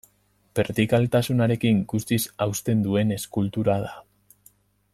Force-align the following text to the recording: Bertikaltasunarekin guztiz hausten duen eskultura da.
Bertikaltasunarekin 0.59 1.83
guztiz 1.93 2.19
hausten 2.47 2.81
duen 2.89 3.15
eskultura 3.17 3.77
da. 3.85 3.93